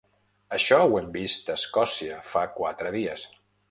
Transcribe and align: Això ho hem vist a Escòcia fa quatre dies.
Això 0.57 0.79
ho 0.85 0.97
hem 1.01 1.13
vist 1.19 1.53
a 1.53 1.59
Escòcia 1.63 2.19
fa 2.35 2.47
quatre 2.59 2.99
dies. 3.01 3.33